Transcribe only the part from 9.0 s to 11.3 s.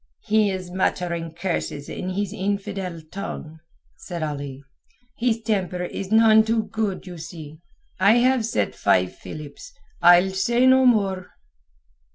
philips. I'll say no more."